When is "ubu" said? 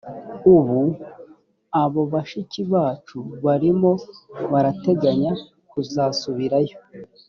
0.55-0.79